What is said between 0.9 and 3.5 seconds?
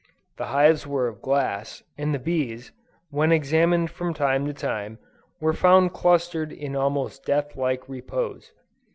of glass, and the bees, when